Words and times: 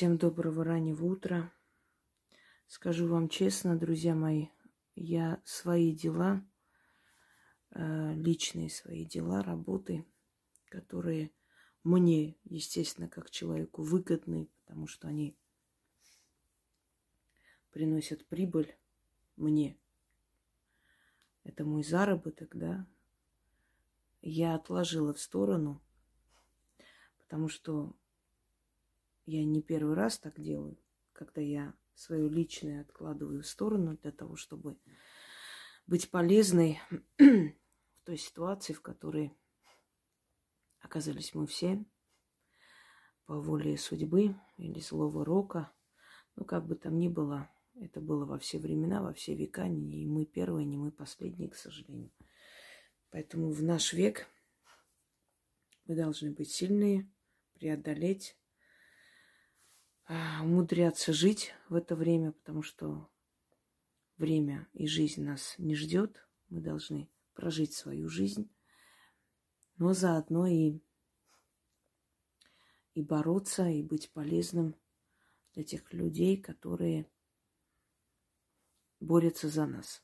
Всем 0.00 0.16
доброго 0.16 0.64
раннего 0.64 1.04
утра. 1.04 1.52
Скажу 2.68 3.06
вам 3.06 3.28
честно, 3.28 3.78
друзья 3.78 4.14
мои, 4.14 4.46
я 4.94 5.42
свои 5.44 5.94
дела, 5.94 6.42
э, 7.72 8.14
личные 8.14 8.70
свои 8.70 9.04
дела, 9.04 9.42
работы, 9.42 10.06
которые 10.70 11.30
мне, 11.84 12.34
естественно, 12.44 13.10
как 13.10 13.30
человеку 13.30 13.82
выгодны, 13.82 14.48
потому 14.64 14.86
что 14.86 15.06
они 15.06 15.36
приносят 17.70 18.24
прибыль 18.24 18.74
мне. 19.36 19.78
Это 21.44 21.66
мой 21.66 21.84
заработок, 21.84 22.56
да. 22.56 22.86
Я 24.22 24.54
отложила 24.54 25.12
в 25.12 25.20
сторону, 25.20 25.82
потому 27.18 27.50
что 27.50 27.94
я 29.26 29.44
не 29.44 29.62
первый 29.62 29.94
раз 29.94 30.18
так 30.18 30.40
делаю, 30.40 30.78
когда 31.12 31.40
я 31.40 31.74
свое 31.94 32.28
личное 32.28 32.82
откладываю 32.82 33.42
в 33.42 33.46
сторону 33.46 33.96
для 33.96 34.12
того, 34.12 34.36
чтобы 34.36 34.78
быть 35.86 36.10
полезной 36.10 36.80
в 37.18 38.04
той 38.04 38.16
ситуации, 38.16 38.72
в 38.72 38.80
которой 38.80 39.32
оказались 40.80 41.34
мы 41.34 41.46
все 41.46 41.84
по 43.26 43.38
воле 43.38 43.76
судьбы 43.76 44.34
или 44.56 44.80
злого 44.80 45.24
рока. 45.24 45.72
Ну, 46.36 46.44
как 46.44 46.66
бы 46.66 46.74
там 46.74 46.98
ни 46.98 47.08
было, 47.08 47.50
это 47.74 48.00
было 48.00 48.24
во 48.24 48.38
все 48.38 48.58
времена, 48.58 49.02
во 49.02 49.12
все 49.12 49.34
века, 49.34 49.68
не 49.68 50.06
мы 50.06 50.24
первые, 50.24 50.64
не 50.64 50.76
мы 50.76 50.90
последние, 50.90 51.50
к 51.50 51.56
сожалению. 51.56 52.10
Поэтому 53.10 53.50
в 53.50 53.62
наш 53.62 53.92
век 53.92 54.26
мы 55.84 55.96
должны 55.96 56.30
быть 56.30 56.50
сильные, 56.50 57.10
преодолеть 57.54 58.39
умудряться 60.42 61.12
жить 61.12 61.54
в 61.68 61.74
это 61.74 61.94
время, 61.94 62.32
потому 62.32 62.62
что 62.62 63.08
время 64.16 64.68
и 64.72 64.86
жизнь 64.86 65.22
нас 65.22 65.54
не 65.58 65.74
ждет. 65.74 66.26
Мы 66.48 66.60
должны 66.60 67.08
прожить 67.34 67.74
свою 67.74 68.08
жизнь, 68.08 68.50
но 69.76 69.92
заодно 69.92 70.46
и, 70.46 70.80
и 72.94 73.02
бороться, 73.02 73.68
и 73.68 73.82
быть 73.82 74.10
полезным 74.10 74.74
для 75.54 75.62
тех 75.62 75.92
людей, 75.92 76.36
которые 76.36 77.08
борются 78.98 79.48
за 79.48 79.66
нас. 79.66 80.02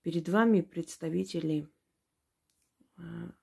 Перед 0.00 0.28
вами 0.28 0.62
представители 0.62 1.68
а, 2.96 3.34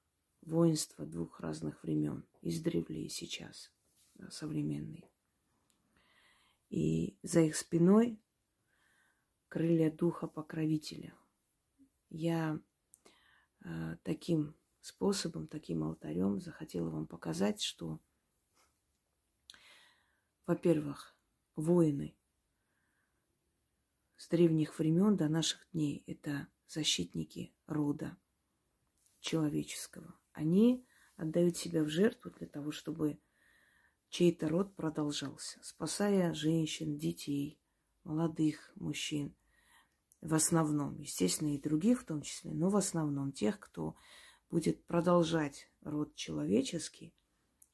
воинства 0.42 1.06
двух 1.06 1.40
разных 1.40 1.84
времен, 1.84 2.26
издревле 2.42 3.06
и 3.06 3.10
сейчас– 3.10 3.72
современный. 4.30 5.10
И 6.70 7.18
за 7.22 7.42
их 7.42 7.56
спиной 7.56 8.20
крылья 9.48 9.92
духа 9.92 10.28
покровителя. 10.28 11.14
Я 12.10 12.60
э, 13.64 13.98
таким 14.04 14.56
способом, 14.82 15.48
таким 15.48 15.84
алтарем 15.84 16.40
захотела 16.40 16.90
вам 16.90 17.06
показать, 17.06 17.62
что, 17.62 18.00
во-первых, 20.48 21.16
воины 21.56 22.16
с 24.18 24.28
древних 24.28 24.80
времен 24.80 25.16
до 25.16 25.30
наших 25.30 25.68
дней 25.72 26.04
это 26.08 26.48
защитники 26.68 27.54
рода 27.68 28.18
человеческого. 29.20 30.20
Они 30.32 30.86
отдают 31.16 31.58
себя 31.58 31.84
в 31.84 31.90
жертву 31.90 32.32
для 32.32 32.48
того, 32.48 32.72
чтобы 32.72 33.20
чей-то 34.14 34.48
род 34.48 34.76
продолжался, 34.76 35.58
спасая 35.64 36.36
женщин, 36.36 37.00
детей, 37.00 37.60
молодых 38.04 38.72
мужчин. 38.76 39.36
В 40.22 40.36
основном, 40.36 41.00
естественно, 41.00 41.56
и 41.56 41.60
других 41.60 42.02
в 42.02 42.06
том 42.06 42.22
числе, 42.22 42.52
но 42.52 42.70
в 42.70 42.76
основном 42.76 43.32
тех, 43.32 43.60
кто 43.60 43.96
будет 44.52 44.86
продолжать 44.86 45.68
род 45.82 46.14
человеческий, 46.14 47.12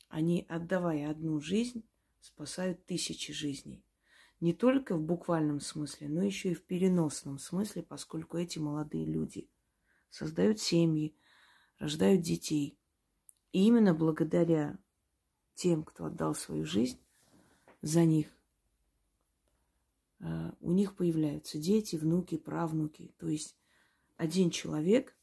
они, 0.08 0.46
отдавая 0.48 1.12
одну 1.12 1.42
жизнь, 1.42 1.84
спасают 2.22 2.86
тысячи 2.86 3.34
жизней. 3.34 3.84
Не 4.40 4.54
только 4.54 4.96
в 4.96 5.02
буквальном 5.02 5.60
смысле, 5.60 6.08
но 6.08 6.24
еще 6.24 6.52
и 6.52 6.56
в 6.56 6.64
переносном 6.64 7.38
смысле, 7.38 7.84
поскольку 7.84 8.38
эти 8.38 8.60
молодые 8.60 9.06
люди 9.06 9.50
создают 10.10 10.62
семьи, 10.62 11.18
рождают 11.80 12.22
детей. 12.22 12.80
И 13.52 13.68
именно 13.68 13.94
благодаря 13.94 14.80
тем, 15.60 15.84
кто 15.84 16.06
отдал 16.06 16.36
свою 16.36 16.66
жизнь 16.66 17.00
за 17.82 18.06
них, 18.06 18.28
э, 20.20 20.52
у 20.62 20.72
них 20.72 20.96
появляются 20.96 21.58
дети, 21.58 21.98
внуки, 21.98 22.38
правнуки. 22.38 23.14
То 23.18 23.28
есть 23.28 23.58
один 24.16 24.52
человек 24.52 25.18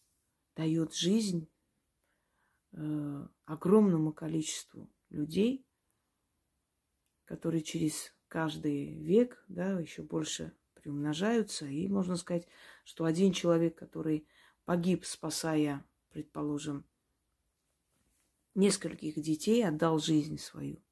дает 0.55 0.95
жизнь 0.95 1.49
э, 2.73 3.27
огромному 3.47 4.13
количеству 4.13 4.91
людей, 5.09 5.65
которые 7.25 7.63
через 7.63 8.13
каждый 8.29 8.93
век, 8.93 9.43
да, 9.49 9.81
еще 9.81 10.03
больше 10.03 10.55
приумножаются. 10.75 11.65
И 11.65 11.89
можно 11.89 12.17
сказать, 12.17 12.47
что 12.85 13.07
один 13.07 13.33
человек, 13.33 13.75
который 13.75 14.29
погиб, 14.67 15.07
спасая, 15.07 15.83
предположим, 16.11 16.85
нескольких 18.57 19.21
детей, 19.21 19.67
отдал 19.67 19.99
жизнь 19.99 20.39
свою. 20.39 20.83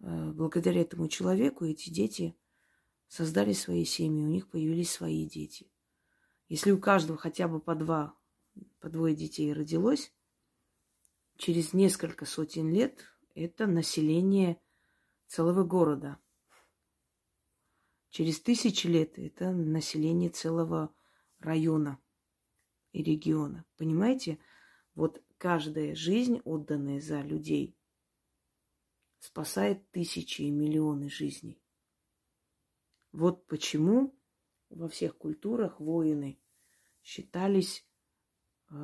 Э, 0.00 0.32
благодаря 0.32 0.80
этому 0.80 1.08
человеку 1.08 1.64
эти 1.64 1.90
дети 1.90 2.36
создали 3.08 3.52
свои 3.52 3.84
семьи, 3.84 4.22
у 4.22 4.28
них 4.28 4.48
появились 4.48 4.90
свои 4.90 5.26
дети. 5.26 5.70
Если 6.48 6.70
у 6.70 6.78
каждого 6.78 7.18
хотя 7.18 7.48
бы 7.48 7.60
по 7.60 7.74
два, 7.74 8.16
по 8.80 8.88
двое 8.88 9.14
детей 9.14 9.52
родилось, 9.52 10.12
через 11.36 11.72
несколько 11.72 12.24
сотен 12.24 12.72
лет 12.72 13.04
это 13.34 13.66
население 13.66 14.60
целого 15.26 15.64
города. 15.64 16.18
Через 18.10 18.40
тысячи 18.40 18.88
лет 18.88 19.18
это 19.18 19.52
население 19.52 20.30
целого 20.30 20.92
района 21.38 22.00
и 22.92 23.02
региона. 23.02 23.64
Понимаете? 23.76 24.38
Вот 24.94 25.22
каждая 25.40 25.94
жизнь, 25.94 26.42
отданная 26.44 27.00
за 27.00 27.22
людей, 27.22 27.74
спасает 29.20 29.90
тысячи 29.90 30.42
и 30.42 30.50
миллионы 30.50 31.08
жизней. 31.08 31.62
Вот 33.12 33.46
почему 33.46 34.14
во 34.68 34.86
всех 34.90 35.16
культурах 35.16 35.80
воины 35.80 36.38
считались, 37.02 37.86
э, 38.70 38.74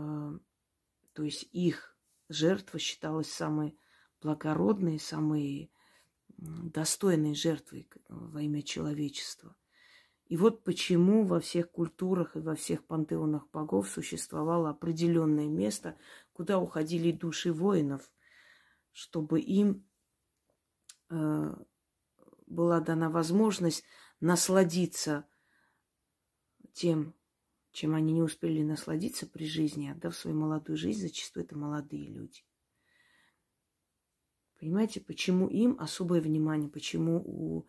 то 1.12 1.22
есть 1.22 1.46
их 1.52 1.94
жертва 2.30 2.78
считалась 2.78 3.30
самой 3.30 3.78
благородной, 4.22 4.98
самой 4.98 5.70
достойной 6.38 7.34
жертвой 7.34 7.86
во 8.08 8.40
имя 8.40 8.62
человечества– 8.62 9.54
и 10.28 10.36
вот 10.36 10.64
почему 10.64 11.24
во 11.24 11.38
всех 11.38 11.70
культурах 11.70 12.34
и 12.34 12.40
во 12.40 12.56
всех 12.56 12.84
пантеонах 12.84 13.48
богов 13.52 13.88
существовало 13.88 14.70
определенное 14.70 15.48
место, 15.48 15.96
куда 16.36 16.58
уходили 16.58 17.12
души 17.12 17.50
воинов, 17.50 18.12
чтобы 18.92 19.40
им 19.40 19.88
э, 21.08 21.54
была 22.46 22.80
дана 22.80 23.08
возможность 23.08 23.84
насладиться 24.20 25.26
тем, 26.74 27.14
чем 27.72 27.94
они 27.94 28.12
не 28.12 28.20
успели 28.20 28.62
насладиться 28.62 29.26
при 29.26 29.46
жизни, 29.46 29.88
отдав 29.88 30.14
свою 30.14 30.36
молодую 30.36 30.76
жизнь, 30.76 31.00
зачастую 31.00 31.46
это 31.46 31.56
молодые 31.56 32.06
люди. 32.06 32.44
Понимаете, 34.60 35.00
почему 35.00 35.48
им 35.48 35.80
особое 35.80 36.20
внимание, 36.20 36.68
почему 36.68 37.22
у 37.24 37.66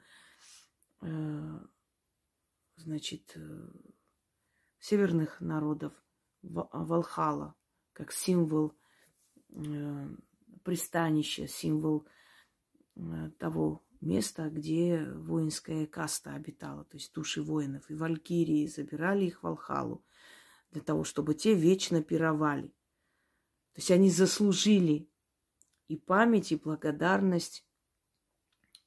э, 0.99 1.59
значит, 2.75 3.31
э, 3.35 3.69
северных 4.77 5.39
народов 5.39 5.93
Валхала, 6.41 7.55
как 7.97 8.11
символ 8.11 8.75
э, 9.49 10.07
пристанища, 10.63 11.47
символ 11.47 12.05
э, 12.95 13.31
того 13.39 13.83
места, 14.01 14.51
где 14.51 15.03
воинская 15.03 15.87
каста 15.87 16.35
обитала, 16.35 16.85
то 16.85 16.97
есть 16.97 17.11
души 17.11 17.41
воинов. 17.41 17.89
И 17.89 17.95
валькирии 17.95 18.67
забирали 18.67 19.25
их 19.25 19.39
в 19.39 19.43
Валхалу 19.43 20.05
для 20.69 20.81
того, 20.81 21.03
чтобы 21.03 21.33
те 21.33 21.55
вечно 21.55 22.03
пировали. 22.03 22.67
То 23.73 23.79
есть 23.79 23.89
они 23.89 24.11
заслужили 24.11 25.09
и 25.87 25.97
память, 25.97 26.51
и 26.51 26.55
благодарность, 26.55 27.65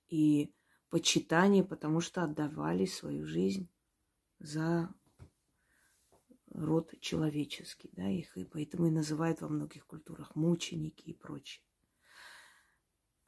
и 0.07 0.55
почитание, 0.89 1.65
потому 1.65 2.01
что 2.01 2.23
отдавали 2.23 2.85
свою 2.85 3.27
жизнь 3.27 3.69
за 4.39 4.95
род 6.61 6.93
человеческий, 7.01 7.91
да, 7.93 8.09
их 8.09 8.37
и 8.37 8.45
поэтому 8.45 8.87
и 8.87 8.91
называют 8.91 9.41
во 9.41 9.49
многих 9.49 9.87
культурах 9.87 10.35
мученики 10.37 11.03
и 11.03 11.15
прочее. 11.15 11.65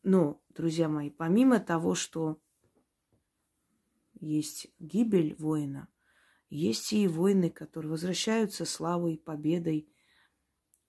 Но, 0.02 0.43
друзья 0.49 0.88
мои, 0.88 1.11
помимо 1.11 1.61
того, 1.61 1.94
что 1.94 2.40
есть 4.20 4.69
гибель 4.79 5.34
воина, 5.38 5.88
есть 6.49 6.93
и 6.93 7.08
воины, 7.08 7.50
которые 7.50 7.93
возвращаются 7.93 8.64
славой, 8.64 9.17
победой. 9.17 9.88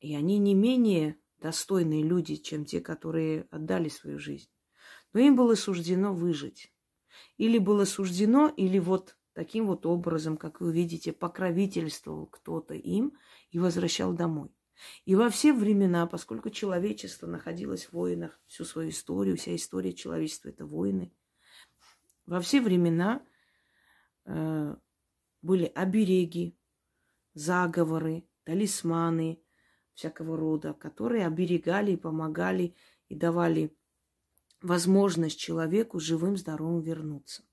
И 0.02 0.14
они 0.14 0.38
не 0.38 0.54
менее 0.54 1.18
достойные 1.38 2.04
люди, 2.04 2.36
чем 2.36 2.66
те, 2.66 2.82
которые 2.82 3.48
отдали 3.50 3.88
свою 3.88 4.20
жизнь. 4.20 4.50
Но 5.14 5.22
им 5.22 5.36
было 5.36 5.56
суждено 5.56 6.14
выжить. 6.14 6.74
Или 7.38 7.60
было 7.60 7.86
суждено, 7.86 8.50
или 8.50 8.78
вот 8.80 9.16
таким 9.34 9.68
вот 9.68 9.86
образом, 9.86 10.38
как 10.38 10.62
вы 10.62 10.72
видите, 10.72 11.12
покровительствовал 11.12 12.28
кто-то 12.28 12.74
им 12.74 13.18
и 13.52 13.60
возвращал 13.60 14.14
домой. 14.14 14.50
И 15.06 15.16
во 15.16 15.30
все 15.30 15.54
времена, 15.54 16.08
поскольку 16.08 16.50
человечество 16.50 17.28
находилось 17.28 17.86
в 17.86 17.94
войнах 17.94 18.40
всю 18.48 18.66
свою 18.66 18.90
историю, 18.90 19.38
вся 19.38 19.56
история 19.56 19.94
человечества– 19.94 20.50
это 20.50 20.66
войны, 20.66 21.14
во 22.26 22.40
все 22.40 22.62
времена 22.62 23.22
э, 24.26 24.76
были 25.42 25.66
обереги, 25.66 26.58
заговоры, 27.34 28.26
талисманы 28.46 29.42
всякого 29.94 30.38
рода, 30.38 30.74
которые 30.74 31.28
оберегали 31.28 31.92
и 31.92 31.98
помогали 31.98 32.76
и 33.10 33.16
давали 33.16 33.76
возможность 34.62 35.38
человеку 35.38 36.00
живым, 36.00 36.38
здоровым 36.38 36.82
вернуться. 36.82 37.44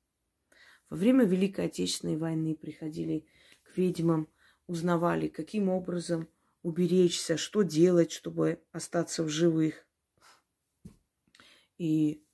Во 0.90 0.96
время 0.96 1.24
Великой 1.24 1.66
Отечественной 1.66 2.16
войны 2.16 2.56
приходили 2.56 3.24
к 3.62 3.78
ведьмам, 3.78 4.28
узнавали, 4.66 5.28
каким 5.28 5.68
образом 5.68 6.28
уберечься, 6.62 7.36
что 7.36 7.62
делать, 7.62 8.10
чтобы 8.10 8.60
остаться 8.72 9.22
в 9.22 9.28
живых. 9.28 9.86
И 11.78 12.24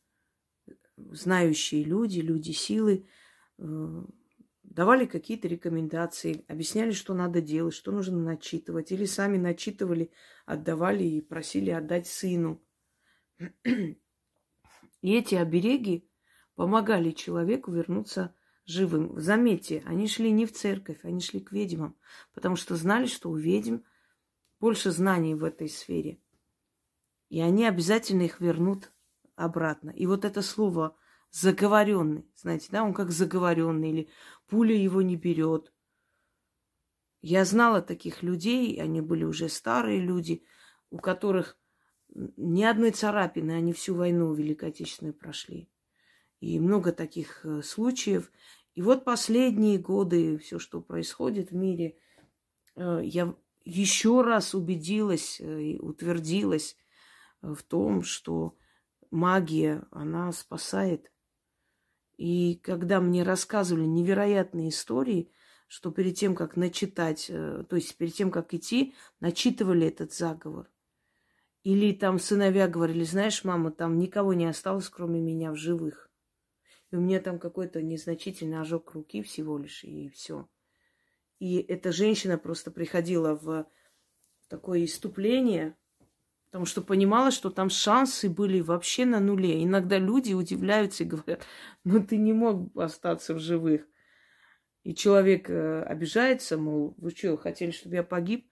знающие 0.97 1.85
люди, 1.85 2.21
люди 2.21 2.53
силы 2.53 3.07
э, 3.59 4.03
давали 4.63 5.05
какие-то 5.05 5.49
рекомендации, 5.49 6.45
объясняли, 6.49 6.93
что 6.93 7.13
надо 7.13 7.43
делать, 7.43 7.75
что 7.75 7.93
нужно 7.93 8.19
начитывать. 8.19 8.91
Или 8.91 9.05
сами 9.05 9.37
начитывали, 9.37 10.11
отдавали 10.47 11.05
и 11.05 11.21
просили 11.21 11.71
отдать 11.71 12.07
сыну. 12.07 12.63
И 13.65 13.97
эти 15.03 15.35
обереги 15.35 16.09
помогали 16.55 17.11
человеку 17.11 17.71
вернуться 17.71 18.35
живым. 18.67 19.19
Заметьте, 19.19 19.83
они 19.87 20.09
шли 20.09 20.31
не 20.31 20.45
в 20.45 20.53
церковь, 20.53 20.99
они 21.03 21.21
шли 21.21 21.41
к 21.41 21.53
ведьмам, 21.53 21.97
потому 22.35 22.57
что 22.57 22.77
знали, 22.77 23.07
что 23.07 23.31
у 23.31 23.37
ведьм 23.37 23.79
больше 24.61 24.91
знаний 24.91 25.35
в 25.35 25.45
этой 25.45 25.69
сфере. 25.69 26.21
И 27.29 27.41
они 27.41 27.65
обязательно 27.65 28.23
их 28.23 28.41
вернут 28.41 28.93
обратно. 29.35 29.91
И 29.91 30.07
вот 30.07 30.25
это 30.25 30.43
слово 30.43 30.97
заговоренный, 31.31 32.31
знаете, 32.35 32.69
да, 32.71 32.83
он 32.83 32.95
как 32.95 33.11
заговоренный, 33.11 33.91
или 33.91 34.09
пуля 34.49 34.75
его 34.75 35.03
не 35.03 35.17
берет. 35.17 35.73
Я 37.21 37.45
знала 37.45 37.83
таких 37.83 38.23
людей, 38.23 38.81
они 38.81 39.01
были 39.01 39.25
уже 39.25 39.49
старые 39.49 40.01
люди, 40.01 40.45
у 40.91 40.99
которых 40.99 41.59
ни 42.09 42.63
одной 42.63 42.93
царапины, 42.93 43.53
они 43.53 43.73
всю 43.73 43.95
войну 43.95 44.33
Великой 44.33 44.71
Отечественную 44.71 45.15
прошли. 45.15 45.69
И 46.41 46.61
много 46.61 46.93
таких 46.93 47.45
э, 47.45 47.63
случаев. 47.63 48.31
И 48.75 48.83
вот 48.83 49.05
последние 49.05 49.79
годы, 49.79 50.39
все, 50.39 50.59
что 50.59 50.81
происходит 50.81 51.51
в 51.51 51.55
мире, 51.55 51.97
э, 52.75 53.01
я 53.03 53.35
еще 53.65 54.21
раз 54.23 54.55
убедилась 54.55 55.41
э, 55.41 55.63
и 55.63 55.79
утвердилась 55.79 56.77
в 57.41 57.63
том, 57.63 58.03
что 58.03 58.57
магия, 59.11 59.87
она 59.91 60.31
спасает. 60.33 61.11
И 62.17 62.57
когда 62.63 63.01
мне 63.01 63.23
рассказывали 63.23 63.85
невероятные 63.85 64.71
истории, 64.71 65.31
что 65.69 65.91
перед 65.91 66.17
тем, 66.17 66.35
как 66.35 66.57
начитать, 66.57 67.27
то 67.27 67.77
есть 67.77 67.97
перед 67.97 68.15
тем, 68.15 68.31
как 68.31 68.55
идти, 68.55 68.95
начитывали 69.21 69.87
этот 69.89 70.13
заговор. 70.13 70.71
Или 71.63 71.93
там 71.93 72.21
сыновья 72.21 72.69
говорили, 72.69 73.03
знаешь, 73.03 73.43
мама, 73.43 73.73
там 73.73 73.99
никого 73.99 74.33
не 74.35 74.47
осталось, 74.47 74.89
кроме 74.89 75.21
меня 75.21 75.51
в 75.51 75.57
живых. 75.57 76.07
У 76.97 77.01
меня 77.01 77.21
там 77.21 77.39
какой-то 77.39 77.83
незначительный 77.83 78.59
ожог 78.59 78.93
руки 78.95 79.23
всего 79.23 79.59
лишь, 79.59 79.85
и 79.85 80.09
все. 80.09 80.49
И 81.39 81.59
эта 81.59 81.93
женщина 81.93 82.39
просто 82.39 82.71
приходила 82.71 83.35
в 83.35 83.67
такое 84.49 84.85
иступление, 84.85 85.77
потому 86.47 86.65
что 86.65 86.81
понимала, 86.81 87.31
что 87.31 87.51
там 87.51 87.69
шансы 87.69 88.31
были 88.31 88.61
вообще 88.61 89.05
на 89.05 89.21
нуле. 89.21 89.63
Иногда 89.63 89.99
люди 89.99 90.33
удивляются 90.33 91.05
и 91.05 91.07
говорят, 91.07 91.45
ну 91.85 92.03
ты 92.03 92.17
не 92.17 92.33
мог 92.33 92.75
остаться 92.75 93.35
в 93.35 93.41
живых. 93.41 93.87
И 94.83 94.95
человек 94.95 95.51
э, 95.51 95.83
обижается, 95.83 96.57
мол, 96.57 96.95
вы 96.97 97.11
что, 97.11 97.37
хотели, 97.37 97.73
чтобы 97.73 97.97
я 97.97 98.05
погиб? 98.05 98.49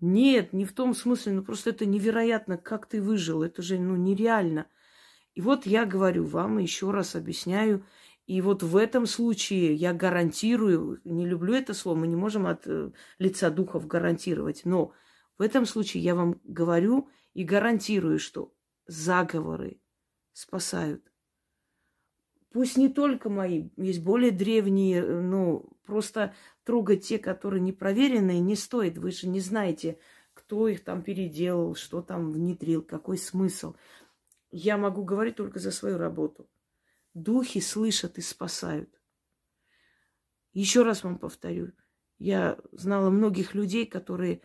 Нет, 0.00 0.52
не 0.52 0.66
в 0.66 0.74
том 0.74 0.92
смысле, 0.94 1.32
ну 1.32 1.42
просто 1.42 1.70
это 1.70 1.86
невероятно, 1.86 2.58
как 2.58 2.86
ты 2.86 3.00
выжил, 3.00 3.42
это 3.42 3.62
же 3.62 3.78
ну 3.78 3.96
нереально. 3.96 4.66
И 5.36 5.42
вот 5.42 5.66
я 5.66 5.84
говорю 5.84 6.24
вам, 6.24 6.56
еще 6.56 6.90
раз 6.90 7.14
объясняю, 7.14 7.84
и 8.26 8.40
вот 8.40 8.62
в 8.62 8.74
этом 8.74 9.04
случае 9.06 9.74
я 9.74 9.92
гарантирую, 9.92 10.98
не 11.04 11.26
люблю 11.26 11.52
это 11.52 11.74
слово, 11.74 11.98
мы 11.98 12.06
не 12.06 12.16
можем 12.16 12.46
от 12.46 12.66
э, 12.66 12.90
лица 13.18 13.50
духов 13.50 13.86
гарантировать, 13.86 14.62
но 14.64 14.92
в 15.36 15.42
этом 15.42 15.66
случае 15.66 16.02
я 16.02 16.14
вам 16.14 16.40
говорю 16.42 17.10
и 17.34 17.44
гарантирую, 17.44 18.18
что 18.18 18.54
заговоры 18.86 19.78
спасают. 20.32 21.04
Пусть 22.50 22.78
не 22.78 22.88
только 22.88 23.28
мои, 23.28 23.68
есть 23.76 24.02
более 24.02 24.30
древние, 24.30 25.02
э, 25.02 25.20
ну, 25.20 25.68
просто 25.84 26.34
трогать 26.64 27.06
те, 27.06 27.18
которые 27.18 27.60
не 27.60 27.72
проверенные, 27.72 28.40
не 28.40 28.56
стоит. 28.56 28.96
Вы 28.96 29.10
же 29.10 29.28
не 29.28 29.40
знаете, 29.40 29.98
кто 30.32 30.66
их 30.66 30.82
там 30.82 31.02
переделал, 31.02 31.74
что 31.74 32.00
там 32.00 32.32
внедрил, 32.32 32.82
какой 32.82 33.18
смысл. 33.18 33.74
Я 34.58 34.78
могу 34.78 35.04
говорить 35.04 35.36
только 35.36 35.58
за 35.58 35.70
свою 35.70 35.98
работу. 35.98 36.48
Духи 37.12 37.60
слышат 37.60 38.16
и 38.16 38.22
спасают. 38.22 38.88
Еще 40.54 40.82
раз 40.82 41.04
вам 41.04 41.18
повторю. 41.18 41.72
Я 42.18 42.58
знала 42.72 43.10
многих 43.10 43.54
людей, 43.54 43.84
которые 43.84 44.40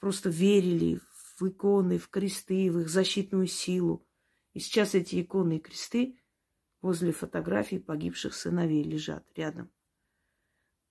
просто 0.00 0.30
верили 0.30 0.98
в 1.36 1.48
иконы, 1.48 1.98
в 1.98 2.08
кресты, 2.08 2.72
в 2.72 2.80
их 2.80 2.88
защитную 2.88 3.46
силу. 3.46 4.04
И 4.52 4.58
сейчас 4.58 4.96
эти 4.96 5.22
иконы 5.22 5.58
и 5.58 5.60
кресты 5.60 6.18
возле 6.80 7.12
фотографий 7.12 7.78
погибших 7.78 8.34
сыновей 8.34 8.82
лежат 8.82 9.24
рядом. 9.36 9.70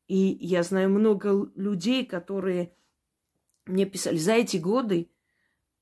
И 0.07 0.15
я 0.15 0.63
знаю 0.63 0.89
много 0.89 1.51
людей, 1.55 2.05
которые 2.05 2.73
мне 3.65 3.85
писали 3.85 4.17
за 4.17 4.31
эти 4.31 4.55
годы, 4.55 5.11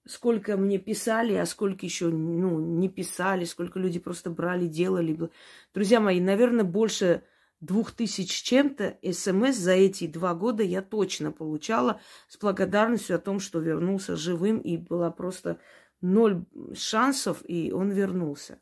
сколько 0.10 0.58
мне 0.58 0.80
писали, 0.80 1.36
а 1.36 1.46
сколько 1.46 1.86
еще 1.86 2.08
ну, 2.08 2.60
не 2.60 2.90
писали, 2.90 3.46
сколько 3.46 3.80
люди 3.80 4.00
просто 4.00 4.30
брали, 4.30 4.68
делали. 4.68 5.30
Друзья 5.74 6.00
мои, 6.00 6.20
наверное, 6.20 6.64
больше 6.64 7.24
двух 7.60 7.92
тысяч 7.92 8.32
чем-то 8.42 8.98
смс 9.12 9.56
за 9.56 9.74
эти 9.74 10.08
два 10.08 10.34
года 10.34 10.64
я 10.64 10.82
точно 10.82 11.32
получала 11.32 12.02
с 12.28 12.38
благодарностью 12.38 13.16
о 13.16 13.20
том, 13.20 13.40
что 13.40 13.60
вернулся 13.60 14.16
живым, 14.16 14.60
и 14.60 14.78
была 14.78 15.12
просто 15.12 15.60
ноль 16.02 16.46
шансов, 16.74 17.44
и 17.48 17.72
он 17.72 17.92
вернулся. 17.92 18.60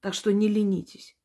Так 0.00 0.14
что 0.14 0.32
не 0.32 0.48
ленитесь. 0.48 1.15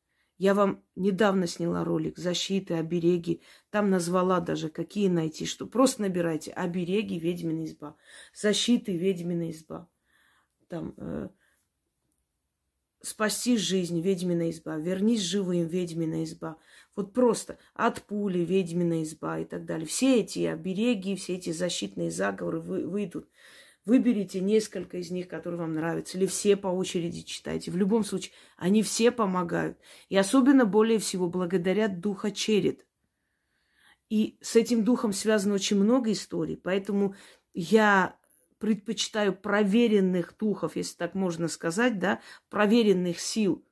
Я 0.42 0.54
вам 0.54 0.82
недавно 0.96 1.46
сняла 1.46 1.84
ролик 1.84 2.18
«Защиты, 2.18 2.74
обереги». 2.74 3.42
Там 3.70 3.90
назвала 3.90 4.40
даже, 4.40 4.70
какие 4.70 5.06
найти, 5.06 5.46
что 5.46 5.68
просто 5.68 6.02
набирайте 6.02 6.50
«Обереги, 6.50 7.16
ведьмина 7.16 7.64
изба», 7.64 7.94
«Защиты, 8.34 8.96
ведьмина 8.96 9.52
изба». 9.52 9.88
Там 10.66 10.94
э, 10.96 11.28
«Спасти 13.02 13.56
жизнь, 13.56 14.00
ведьмина 14.00 14.50
изба», 14.50 14.78
«Вернись 14.78 15.20
живым, 15.20 15.68
ведьмина 15.68 16.24
изба». 16.24 16.56
Вот 16.96 17.12
просто 17.12 17.56
«От 17.74 18.02
пули, 18.02 18.40
ведьмина 18.40 19.04
изба» 19.04 19.38
и 19.38 19.44
так 19.44 19.64
далее. 19.64 19.86
Все 19.86 20.22
эти 20.22 20.40
обереги, 20.40 21.14
все 21.14 21.36
эти 21.36 21.52
защитные 21.52 22.10
заговоры 22.10 22.58
вы, 22.58 22.88
выйдут. 22.88 23.28
Выберите 23.84 24.40
несколько 24.40 24.98
из 24.98 25.10
них, 25.10 25.26
которые 25.26 25.60
вам 25.60 25.74
нравятся, 25.74 26.16
или 26.16 26.26
все 26.26 26.56
по 26.56 26.68
очереди 26.68 27.22
читайте. 27.22 27.72
В 27.72 27.76
любом 27.76 28.04
случае, 28.04 28.32
они 28.56 28.82
все 28.82 29.10
помогают. 29.10 29.76
И 30.08 30.16
особенно 30.16 30.64
более 30.64 31.00
всего 31.00 31.28
благодаря 31.28 31.88
духа 31.88 32.30
черед. 32.30 32.86
И 34.08 34.38
с 34.40 34.54
этим 34.54 34.84
духом 34.84 35.12
связано 35.12 35.54
очень 35.54 35.78
много 35.78 36.12
историй, 36.12 36.56
поэтому 36.56 37.16
я 37.54 38.16
предпочитаю 38.58 39.34
проверенных 39.34 40.36
духов, 40.38 40.76
если 40.76 40.96
так 40.96 41.14
можно 41.14 41.48
сказать, 41.48 41.98
да, 41.98 42.20
проверенных 42.50 43.18
сил 43.18 43.66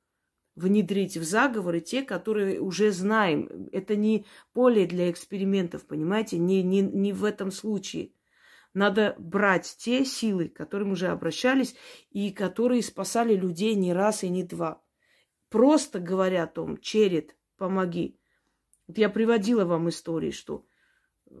внедрить 0.55 1.15
в 1.15 1.23
заговоры 1.23 1.79
те, 1.79 2.01
которые 2.01 2.59
уже 2.59 2.91
знаем. 2.91 3.69
Это 3.71 3.95
не 3.95 4.25
поле 4.51 4.85
для 4.85 5.09
экспериментов, 5.09 5.85
понимаете, 5.85 6.37
не, 6.37 6.63
не, 6.63 6.81
не 6.81 7.13
в 7.13 7.23
этом 7.23 7.49
случае– 7.49 8.11
Надо 8.73 9.15
брать 9.17 9.75
те 9.79 10.05
силы, 10.05 10.47
к 10.47 10.55
которым 10.55 10.91
уже 10.91 11.07
обращались 11.07 11.75
и 12.09 12.31
которые 12.31 12.81
спасали 12.81 13.35
людей 13.35 13.75
не 13.75 13.93
раз 13.93 14.23
и 14.23 14.29
не 14.29 14.43
два. 14.43 14.81
Просто 15.49 15.99
говоря 15.99 16.43
о 16.43 16.47
том, 16.47 16.79
черед, 16.79 17.35
помоги. 17.57 18.17
Вот 18.87 18.97
я 18.97 19.09
приводила 19.09 19.65
вам 19.65 19.89
истории, 19.89 20.31
что 20.31 20.65
э, 21.29 21.33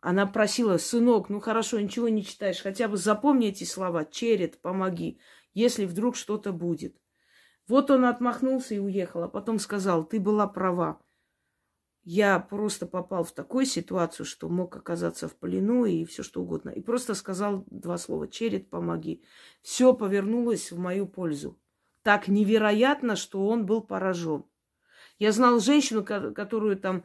она 0.00 0.26
просила, 0.26 0.76
сынок, 0.76 1.30
ну 1.30 1.40
хорошо, 1.40 1.80
ничего 1.80 2.10
не 2.10 2.24
читаешь, 2.24 2.60
хотя 2.60 2.88
бы 2.88 2.98
запомни 2.98 3.48
эти 3.48 3.64
слова, 3.64 4.04
черед, 4.04 4.60
помоги, 4.60 5.18
если 5.54 5.86
вдруг 5.86 6.16
что-то 6.16 6.52
будет. 6.52 6.96
Вот 7.66 7.90
он 7.90 8.04
отмахнулся 8.04 8.74
и 8.74 8.78
уехал, 8.78 9.22
а 9.22 9.28
потом 9.28 9.58
сказал, 9.58 10.04
ты 10.04 10.20
была 10.20 10.46
права. 10.46 11.00
Я 12.08 12.38
просто 12.38 12.86
попал 12.86 13.24
в 13.24 13.32
такую 13.32 13.66
ситуацию, 13.66 14.26
что 14.26 14.48
мог 14.48 14.76
оказаться 14.76 15.26
в 15.26 15.34
плену 15.34 15.86
и 15.86 16.04
все 16.04 16.22
что 16.22 16.40
угодно. 16.40 16.70
И 16.70 16.80
просто 16.80 17.14
сказал 17.14 17.64
два 17.68 17.98
слова. 17.98 18.28
Черед, 18.28 18.70
помоги. 18.70 19.24
Все 19.60 19.92
повернулось 19.92 20.70
в 20.70 20.78
мою 20.78 21.08
пользу. 21.08 21.58
Так 22.04 22.28
невероятно, 22.28 23.16
что 23.16 23.44
он 23.48 23.66
был 23.66 23.82
поражен. 23.82 24.44
Я 25.18 25.32
знал 25.32 25.58
женщину, 25.58 26.04
которую 26.04 26.76
там, 26.76 27.02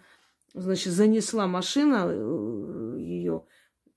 значит, 0.54 0.94
занесла 0.94 1.48
машина, 1.48 2.06
э, 2.06 2.96
ее 3.00 3.44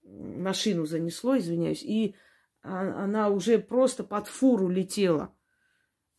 машину 0.05 0.87
занесло, 0.87 1.37
извиняюсь, 1.37 1.83
и 1.83 2.15
а, 2.63 3.05
она 3.05 3.29
уже 3.29 3.59
просто 3.59 4.05
под 4.05 4.27
фуру 4.27 4.71
летела. 4.71 5.35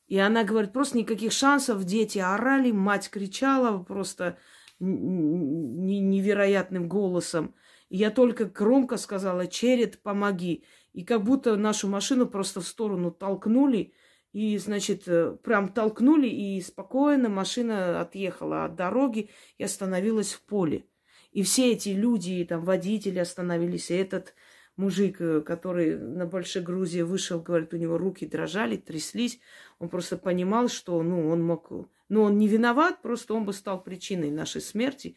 И 0.06 0.20
она 0.20 0.44
говорит, 0.44 0.74
просто 0.74 1.00
никаких 1.00 1.32
шансов, 1.32 1.86
дети 1.86 2.20
орали, 2.20 2.72
мать 2.72 3.10
кричала, 3.10 3.82
просто 3.82 4.38
невероятным 4.80 6.90
голосом. 6.90 7.56
И 7.90 7.98
я 7.98 8.12
только 8.12 8.46
громко 8.46 8.98
сказала, 8.98 9.48
Черед, 9.48 10.02
помоги. 10.02 10.66
И 10.94 11.04
как 11.04 11.24
будто 11.24 11.56
нашу 11.56 11.88
машину 11.88 12.28
просто 12.28 12.62
в 12.62 12.68
сторону 12.68 13.12
толкнули. 13.12 13.94
И, 14.32 14.58
значит, 14.58 15.08
э, 15.08 15.38
прям 15.44 15.70
толкнули, 15.70 16.28
и 16.28 16.60
спокойно 16.62 17.30
машина 17.30 18.02
отъехала 18.02 18.66
от 18.66 18.76
дороги 18.76 19.30
и 19.58 19.64
остановилась 19.64 20.34
в 20.34 20.44
поле. 20.46 20.86
И 21.32 21.42
все 21.44 21.72
эти 21.72 21.90
люди, 21.90 22.44
там, 22.44 22.66
водители 22.66 23.20
остановились, 23.20 23.92
и 23.92 23.96
этот 23.96 24.34
мужик, 24.78 25.18
э, 25.20 25.42
который 25.42 25.98
на 25.98 26.26
Большой 26.26 26.62
Грузии 26.62 27.02
вышел, 27.02 27.42
говорит, 27.42 27.74
у 27.74 27.78
него 27.78 27.98
руки 27.98 28.26
дрожали, 28.26 28.78
тряслись. 28.78 29.40
Он 29.80 29.90
просто 29.90 30.18
понимал, 30.18 30.68
что, 30.68 31.02
ну, 31.04 31.30
он 31.30 31.44
мог 31.44 31.72
но 32.10 32.24
он 32.24 32.38
не 32.38 32.48
виноват, 32.48 33.02
просто 33.02 33.34
он 33.34 33.46
бы 33.46 33.54
стал 33.54 33.82
причиной 33.82 34.30
нашей 34.30 34.62
смерти. 34.62 35.16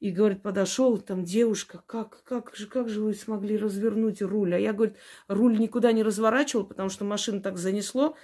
И, 0.00 0.10
говорит, 0.10 0.42
подошел, 0.42 0.98
там 0.98 1.24
девушка, 1.24 1.82
как, 1.86 2.24
как, 2.24 2.54
же, 2.54 2.66
как 2.66 2.88
же 2.88 3.00
вы 3.00 3.14
смогли 3.14 3.56
развернуть 3.56 4.20
руль? 4.20 4.54
А 4.54 4.58
я, 4.58 4.72
говорит, 4.72 4.96
руль 5.28 5.58
никуда 5.58 5.92
не 5.92 6.02
разворачивал, 6.02 6.66
потому 6.66 6.88
что 6.88 7.04
машину 7.04 7.40
так 7.40 7.56
занесло, 7.56 8.16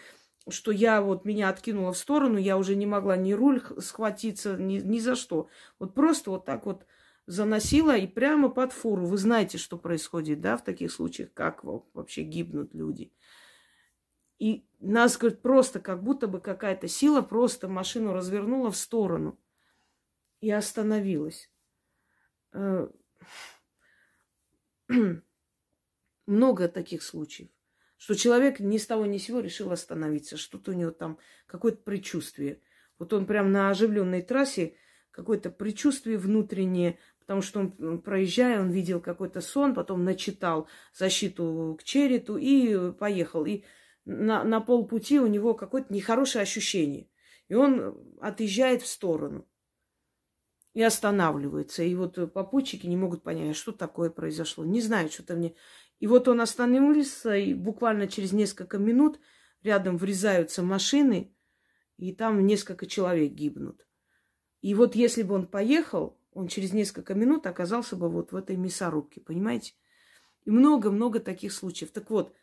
что 0.49 0.73
я 0.73 1.01
вот 1.01 1.25
меня 1.25 1.49
откинула 1.49 1.93
в 1.93 1.99
сторону, 1.99 2.39
я 2.39 2.59
уже 2.59 2.75
не 2.75 2.87
могла 2.87 3.17
ни 3.17 3.33
руль 3.33 3.63
схватиться, 3.79 4.57
ни, 4.57 4.81
ни 4.81 4.99
за 4.99 5.15
что. 5.15 5.49
Вот 5.79 5.95
просто 5.95 6.31
вот 6.31 6.45
так 6.45 6.67
вот 6.67 6.85
заносила 7.31 7.97
и 7.97 8.09
прямо 8.09 8.49
под 8.49 8.73
фуру. 8.73 9.07
Вы 9.07 9.17
знаете, 9.17 9.57
что 9.57 9.79
происходит, 9.79 10.41
да, 10.41 10.57
в 10.57 10.65
таких 10.65 10.91
случаях, 10.91 11.33
как 11.33 11.63
вообще 11.63 12.23
гибнут 12.23 12.75
люди. 12.75 13.13
И 14.41 14.67
нас, 14.81 15.17
говорит, 15.17 15.41
просто 15.41 15.79
как 15.79 16.03
будто 16.03 16.27
бы 16.27 16.41
какая-то 16.41 16.89
сила 16.89 17.23
просто 17.23 17.69
машину 17.69 18.13
развернула 18.13 18.73
в 18.73 18.77
сторону 18.77 19.39
и 20.41 20.51
остановилась. 20.51 21.53
Э, 22.53 22.89
много 26.27 26.69
таких 26.69 27.05
случаев, 27.05 27.51
что 27.97 28.17
человек 28.17 28.59
ни 28.59 28.79
с 28.79 28.87
того 28.87 29.07
ни 29.07 29.19
с 29.19 29.25
сего 29.25 29.39
решил 29.39 29.71
остановиться, 29.71 30.37
что-то 30.37 30.73
у 30.73 30.75
него 30.75 30.91
там, 30.91 31.19
какое-то 31.47 31.83
предчувствие. 31.83 32.61
Вот 32.99 33.13
он 33.13 33.27
прям 33.27 33.53
на 33.53 33.71
оживленной 33.71 34.23
трассе, 34.23 34.75
какое-то 35.11 35.51
предчувствие 35.51 36.19
внутреннее, 36.19 36.99
потому 37.21 37.43
что 37.43 37.61
он, 37.61 38.03
проезжая, 38.03 38.61
он 38.61 38.71
видел 38.71 39.01
какой-то 39.01 39.41
сон, 39.41 39.75
потом 39.75 40.05
начитал 40.05 40.69
защиту 40.93 41.77
к 41.79 41.85
черету 41.85 42.37
и 42.37 42.93
поехал. 42.93 43.45
И 43.47 43.65
на, 44.05 44.45
на 44.45 44.61
полпути 44.61 45.21
у 45.21 45.27
него 45.27 45.55
какое-то 45.55 45.93
нехорошее 45.93 46.43
ощущение. 46.43 47.09
И 47.49 47.55
он 47.55 47.97
отъезжает 48.21 48.83
в 48.83 48.87
сторону 48.87 49.47
и 50.75 50.83
останавливается. 50.83 51.83
И 51.83 51.95
вот 51.95 52.33
попутчики 52.33 52.87
не 52.87 52.97
могут 52.97 53.23
понять, 53.23 53.57
что 53.57 53.73
такое 53.73 54.11
произошло. 54.11 54.65
Не 54.65 54.81
знают, 54.81 55.13
что-то 55.13 55.35
мне... 55.35 55.55
И 55.99 56.07
вот 56.07 56.29
он 56.29 56.41
остановился, 56.41 57.37
и 57.37 57.53
буквально 57.53 58.09
через 58.09 58.33
несколько 58.33 58.79
минут 58.79 59.21
рядом 59.63 59.99
врезаются 59.99 60.63
машины, 60.63 61.35
и 61.99 62.15
там 62.15 62.47
несколько 62.47 62.87
человек 62.87 63.33
гибнут. 63.33 63.87
И 64.63 64.75
вот 64.75 64.95
если 64.95 65.23
бы 65.23 65.35
он 65.35 65.47
поехал, 65.47 66.20
он 66.33 66.49
через 66.49 66.73
несколько 66.73 67.15
минут 67.15 67.47
оказался 67.47 67.97
бы 67.97 68.09
вот 68.09 68.33
в 68.33 68.37
этой 68.37 68.57
мясорубке, 68.57 69.21
понимаете? 69.21 69.75
И 70.45 70.51
много-много 70.51 71.21
таких 71.21 71.53
случаев. 71.53 71.91
Так 71.93 72.11
вот, 72.11 72.35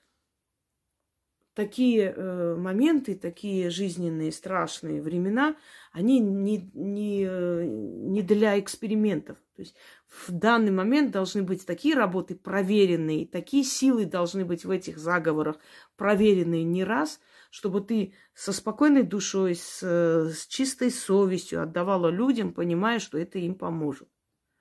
такие 1.58 2.14
э, 2.16 2.56
моменты, 2.56 3.16
такие 3.16 3.72
жизненные 3.72 4.32
страшные 4.32 5.02
времена, 5.02 5.56
они 5.92 6.20
не, 6.20 6.70
не, 6.76 7.26
э, 7.28 7.66
не 7.66 8.22
для 8.22 8.60
экспериментов. 8.60 9.40
То 9.56 9.64
есть 9.64 9.76
в 10.08 10.32
данный 10.32 10.70
момент 10.70 11.10
должны 11.10 11.42
быть 11.42 11.66
такие 11.66 11.96
работы 11.96 12.36
проверенные, 12.36 13.26
такие 13.26 13.64
силы 13.64 14.06
должны 14.06 14.46
быть 14.46 14.66
в 14.66 14.70
этих 14.70 15.00
заговорах 15.00 15.58
проверенные 15.96 16.64
не 16.64 16.84
раз, 16.84 17.20
чтобы 17.50 17.82
ты 17.82 18.14
со 18.36 18.54
спокойной 18.54 19.02
душой, 19.02 19.56
с, 19.56 19.82
с 19.82 20.46
чистой 20.46 20.92
совестью 20.92 21.64
отдавала 21.64 22.10
людям, 22.10 22.54
понимая, 22.54 23.00
что 23.00 23.18
это 23.18 23.40
им 23.40 23.56
поможет. 23.56 24.08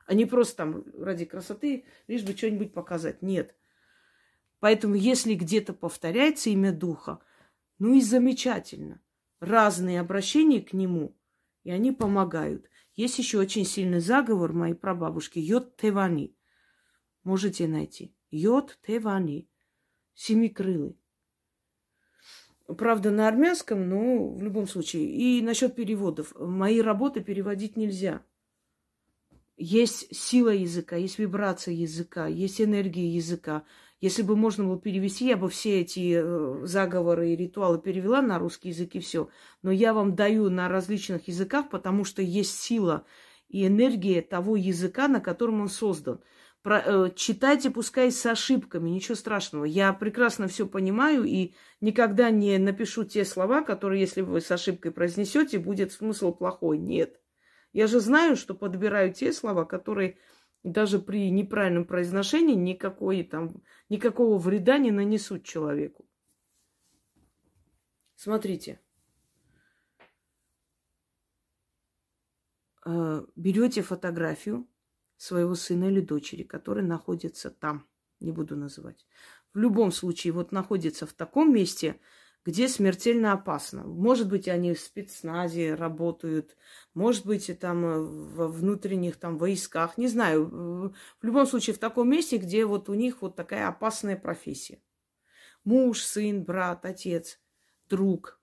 А 0.07 0.15
не 0.15 0.25
просто 0.25 0.57
там 0.57 0.85
ради 0.99 1.27
красоты, 1.27 1.85
лишь 2.09 2.23
бы 2.23 2.35
что-нибудь 2.35 2.73
показать. 2.73 3.21
Нет. 3.21 3.55
Поэтому, 4.61 4.95
если 4.95 5.35
где-то 5.35 5.73
повторяется 5.73 6.51
имя 6.51 6.73
Духа, 6.73 7.21
ну 7.79 7.95
и 7.95 8.01
замечательно. 8.01 9.01
Разные 9.39 10.01
обращения 10.01 10.61
к 10.63 10.73
нему, 10.73 11.17
и 11.63 11.71
они 11.71 11.93
помогают. 11.93 12.71
Есть 12.95 13.19
еще 13.19 13.39
очень 13.39 13.67
сильный 13.67 14.01
заговор 14.01 14.55
моей 14.55 14.75
прабабушки 14.75 15.39
Йод 15.39 15.77
Тевани. 15.77 16.35
Можете 17.23 17.69
найти. 17.69 18.17
Йод 18.31 18.79
Тевани. 18.87 19.51
Семикрылый. 20.15 20.99
Правда, 22.67 23.11
на 23.11 23.29
армянском, 23.29 23.89
но 23.89 24.33
в 24.33 24.43
любом 24.43 24.67
случае. 24.67 25.05
И 25.13 25.43
насчет 25.43 25.75
переводов. 25.75 26.33
Мои 26.39 26.81
работы 26.81 27.23
переводить 27.23 27.77
нельзя. 27.77 28.25
Есть 29.59 30.15
сила 30.15 30.51
языка, 30.51 30.97
есть 30.97 31.19
вибрация 31.19 31.73
языка, 31.73 32.27
есть 32.27 32.61
энергия 32.61 33.09
языка. 33.09 33.65
Если 34.01 34.23
бы 34.23 34.37
можно 34.37 34.65
было 34.65 34.79
перевести, 34.79 35.27
я 35.27 35.37
бы 35.37 35.49
все 35.49 35.81
эти 35.81 36.21
э, 36.23 36.67
заговоры 36.67 37.31
и 37.31 37.37
ритуалы 37.37 37.81
перевела 37.81 38.21
на 38.21 38.39
русский 38.39 38.69
язык 38.69 38.95
и 38.95 39.01
все. 39.01 39.31
Но 39.63 39.71
я 39.71 39.95
вам 39.95 40.15
даю 40.15 40.51
на 40.51 40.69
различных 40.69 41.29
языках, 41.29 41.71
потому 41.71 42.05
что 42.05 42.21
есть 42.21 42.61
сила 42.61 43.07
и 43.49 43.67
энергия 43.67 44.21
того 44.21 44.57
языка, 44.57 45.09
на 45.09 45.21
котором 45.21 45.63
он 45.63 45.69
создан. 45.69 46.21
Про, 46.63 46.83
э, 46.85 47.11
читайте, 47.15 47.71
пускай 47.71 48.11
с 48.11 48.27
ошибками, 48.27 48.91
ничего 48.91 49.15
страшного. 49.15 49.65
Я 49.65 49.93
прекрасно 49.95 50.47
все 50.49 50.67
понимаю 50.67 51.25
и 51.25 51.55
никогда 51.81 52.31
не 52.31 52.59
напишу 52.59 53.05
те 53.05 53.25
слова, 53.25 53.63
которые, 53.63 54.01
если 54.01 54.21
вы 54.21 54.43
с 54.43 54.51
ошибкой 54.51 54.91
произнесете, 54.91 55.59
будет 55.59 55.93
смысл 55.93 56.35
плохой. 56.35 56.79
Нет. 56.79 57.19
Я 57.73 57.87
же 57.87 58.01
знаю, 58.01 58.37
что 58.37 58.55
подбираю 58.55 59.13
те 59.13 59.33
слова, 59.33 59.65
которые 59.65 60.19
даже 60.67 60.99
при 60.99 61.31
неправильном 61.31 61.85
произношении 61.85 62.55
никакой, 62.55 63.23
там, 63.23 63.63
никакого 63.89 64.37
вреда 64.37 64.79
не 64.79 64.91
нанесут 64.91 65.45
человеку. 65.45 66.09
Смотрите. 68.17 68.81
Э, 72.85 73.25
берете 73.37 73.83
фотографию 73.83 74.67
своего 75.17 75.55
сына 75.55 75.85
или 75.85 76.01
дочери, 76.01 76.43
который 76.43 76.83
находится 76.83 77.51
там, 77.51 77.87
не 78.19 78.33
буду 78.33 78.57
называть. 78.57 79.07
В 79.55 79.59
любом 79.59 79.93
случае, 79.93 80.33
вот 80.33 80.51
находится 80.51 81.07
в 81.07 81.13
таком 81.13 81.55
месте, 81.55 82.01
где 82.47 82.69
смертельно 82.69 83.33
опасно. 83.33 83.83
Может 83.83 84.29
быть, 84.29 84.47
они 84.47 84.73
в 84.73 84.81
спецназе 84.81 85.75
работают, 85.75 86.57
может 86.95 87.27
быть, 87.27 87.51
там 87.59 87.85
э, 87.85 88.01
во 88.01 88.47
внутренних 88.47 89.17
там 89.17 89.37
войсках, 89.37 89.99
не 89.99 90.07
знаю. 90.07 90.95
В 91.21 91.25
любом 91.25 91.47
случае, 91.47 91.75
в 91.75 91.81
таком 91.81 92.09
месте, 92.09 92.37
где 92.39 92.65
вот 92.65 92.89
у 92.89 92.95
них 92.95 93.21
вот 93.21 93.35
такая 93.35 93.67
опасная 93.67 94.17
профессия. 94.17 94.81
Муж, 95.65 96.03
сын, 96.03 96.45
брат, 96.45 96.87
отец, 96.87 97.41
друг, 97.89 98.41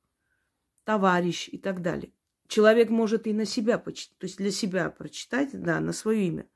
товарищ 0.84 1.48
и 1.50 1.58
так 1.58 1.82
далее. 1.82 2.12
Человек 2.48 2.90
может 2.90 3.26
и 3.26 3.32
на 3.32 3.46
себя 3.46 3.78
то 3.78 3.90
есть 3.90 4.38
для 4.38 4.52
себя 4.52 4.90
прочитать, 4.90 5.52
да, 5.54 5.80
на 5.80 5.94
свое 5.94 6.28
имя. 6.28 6.50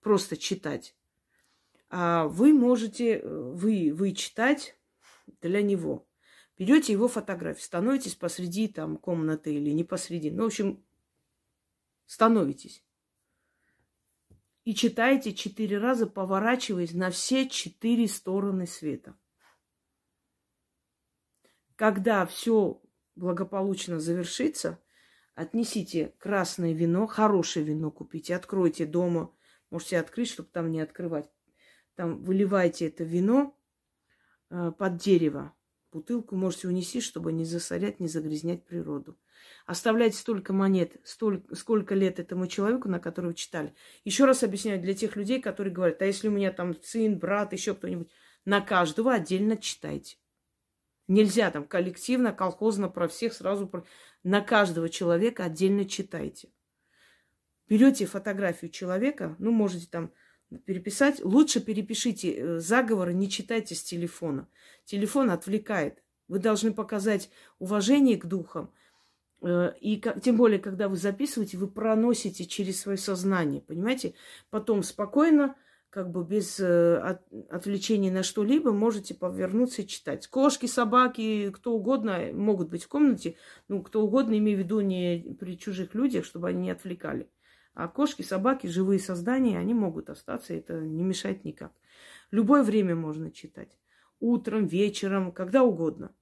Просто 0.00 0.38
читать. 0.38 0.96
А 1.90 2.24
вы 2.24 2.54
можете, 2.54 3.18
э, 3.18 3.28
вы, 3.28 3.92
вы 3.92 4.12
читать 4.12 4.78
для 5.42 5.60
него. 5.60 6.06
Берете 6.60 6.92
его 6.92 7.08
фотографию, 7.08 7.64
становитесь 7.64 8.14
посреди 8.14 8.68
там 8.68 8.98
комнаты 8.98 9.54
или 9.54 9.70
не 9.70 9.82
посреди. 9.82 10.30
Ну, 10.30 10.42
в 10.42 10.46
общем, 10.48 10.84
становитесь. 12.04 12.84
И 14.64 14.74
читаете 14.74 15.32
четыре 15.32 15.78
раза, 15.78 16.06
поворачиваясь 16.06 16.92
на 16.92 17.10
все 17.10 17.48
четыре 17.48 18.06
стороны 18.08 18.66
света. 18.66 19.16
Когда 21.76 22.26
все 22.26 22.82
благополучно 23.14 23.98
завершится, 23.98 24.78
отнесите 25.34 26.14
красное 26.18 26.74
вино, 26.74 27.06
хорошее 27.06 27.64
вино 27.64 27.90
купите, 27.90 28.36
откройте 28.36 28.84
дома, 28.84 29.34
можете 29.70 29.98
открыть, 29.98 30.28
чтобы 30.28 30.50
там 30.50 30.70
не 30.70 30.82
открывать. 30.82 31.30
Там 31.94 32.22
выливайте 32.22 32.86
это 32.88 33.02
вино 33.02 33.58
э, 34.50 34.72
под 34.72 34.98
дерево. 34.98 35.54
Бутылку 35.92 36.36
можете 36.36 36.68
унести, 36.68 37.00
чтобы 37.00 37.32
не 37.32 37.44
засорять, 37.44 37.98
не 37.98 38.06
загрязнять 38.06 38.64
природу. 38.64 39.18
Оставляйте 39.66 40.16
столько 40.16 40.52
монет, 40.52 40.96
столько, 41.02 41.54
сколько 41.56 41.94
лет 41.96 42.20
этому 42.20 42.46
человеку, 42.46 42.88
на 42.88 43.00
которого 43.00 43.34
читали. 43.34 43.74
Еще 44.04 44.24
раз 44.24 44.44
объясняю 44.44 44.80
для 44.80 44.94
тех 44.94 45.16
людей, 45.16 45.40
которые 45.40 45.74
говорят, 45.74 46.00
а 46.02 46.06
если 46.06 46.28
у 46.28 46.30
меня 46.30 46.52
там 46.52 46.80
сын, 46.82 47.18
брат, 47.18 47.52
еще 47.52 47.74
кто-нибудь, 47.74 48.10
на 48.44 48.60
каждого 48.60 49.12
отдельно 49.12 49.56
читайте. 49.56 50.16
Нельзя 51.08 51.50
там 51.50 51.66
коллективно, 51.66 52.32
колхозно 52.32 52.88
про 52.88 53.08
всех 53.08 53.32
сразу. 53.32 53.66
Про... 53.66 53.84
На 54.22 54.40
каждого 54.42 54.88
человека 54.88 55.44
отдельно 55.44 55.84
читайте. 55.84 56.52
Берете 57.68 58.06
фотографию 58.06 58.70
человека, 58.70 59.34
ну, 59.40 59.50
можете 59.50 59.88
там 59.88 60.12
переписать. 60.64 61.24
Лучше 61.24 61.60
перепишите 61.60 62.32
э, 62.32 62.58
заговоры, 62.58 63.14
не 63.14 63.28
читайте 63.28 63.74
с 63.74 63.82
телефона. 63.82 64.48
Телефон 64.84 65.30
отвлекает. 65.30 66.02
Вы 66.28 66.38
должны 66.38 66.72
показать 66.72 67.30
уважение 67.58 68.16
к 68.16 68.26
духам. 68.26 68.72
Э, 69.42 69.72
и 69.80 70.02
тем 70.22 70.36
более, 70.36 70.58
когда 70.58 70.88
вы 70.88 70.96
записываете, 70.96 71.58
вы 71.58 71.68
проносите 71.68 72.46
через 72.46 72.80
свое 72.80 72.98
сознание, 72.98 73.60
понимаете? 73.62 74.14
Потом 74.50 74.82
спокойно 74.82 75.56
как 75.90 76.12
бы 76.12 76.24
без 76.24 76.60
э, 76.60 76.98
от, 76.98 77.22
отвлечения 77.50 78.12
на 78.12 78.22
что-либо 78.22 78.72
можете 78.72 79.12
повернуться 79.14 79.82
и 79.82 79.86
читать. 79.86 80.28
Кошки, 80.28 80.66
собаки, 80.66 81.50
кто 81.50 81.72
угодно 81.72 82.30
могут 82.32 82.70
быть 82.70 82.84
в 82.84 82.88
комнате. 82.88 83.36
Ну, 83.66 83.82
кто 83.82 84.02
угодно, 84.02 84.38
имею 84.38 84.58
в 84.58 84.60
виду 84.60 84.80
не 84.80 85.36
при 85.38 85.58
чужих 85.58 85.94
людях, 85.94 86.24
чтобы 86.24 86.48
они 86.48 86.62
не 86.62 86.70
отвлекали. 86.70 87.28
А 87.74 87.88
кошки, 87.88 88.22
собаки, 88.22 88.66
живые 88.66 88.98
создания, 88.98 89.58
они 89.58 89.74
могут 89.74 90.10
остаться, 90.10 90.54
это 90.54 90.80
не 90.80 91.04
мешает 91.04 91.44
никак. 91.44 91.72
Любое 92.30 92.62
время 92.62 92.94
можно 92.94 93.30
читать. 93.30 93.78
Утром, 94.18 94.66
вечером, 94.66 95.32
когда 95.32 95.62
угодно. 95.62 96.14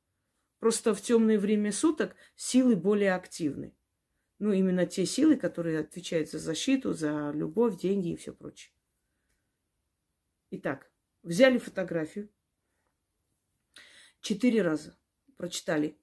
Просто 0.58 0.94
в 0.94 1.00
темное 1.00 1.38
время 1.38 1.72
суток 1.72 2.16
силы 2.36 2.76
более 2.76 3.14
активны. 3.14 3.74
Ну, 4.38 4.52
именно 4.52 4.86
те 4.86 5.04
силы, 5.04 5.36
которые 5.36 5.80
отвечают 5.80 6.30
за 6.30 6.38
защиту, 6.38 6.92
за 6.92 7.32
любовь, 7.34 7.80
деньги 7.80 8.10
и 8.10 8.16
все 8.16 8.32
прочее. 8.32 8.72
Итак, 10.50 10.90
взяли 11.22 11.58
фотографию, 11.58 12.30
четыре 14.20 14.62
раза 14.62 14.96
прочитали, 15.36 15.98